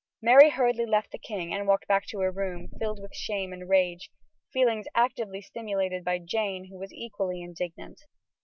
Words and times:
Mary 0.19 0.49
hurriedly 0.49 0.87
left 0.87 1.11
the 1.11 1.19
king 1.19 1.53
and 1.53 1.67
walked 1.67 1.87
back 1.87 2.07
to 2.07 2.17
her 2.21 2.31
room, 2.31 2.69
filled 2.79 2.99
with 2.99 3.13
shame 3.15 3.53
and 3.53 3.69
rage; 3.69 4.09
feelings 4.51 4.87
actively 4.95 5.41
stimulated 5.43 6.03
by 6.03 6.17
Jane, 6.17 6.69
who 6.71 6.79
was 6.79 6.91
equally 6.91 7.43
indignant. 7.43 8.01